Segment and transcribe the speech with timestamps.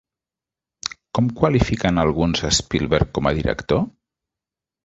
[1.17, 3.89] Com qualifiquen alguns a Spielberg com a director?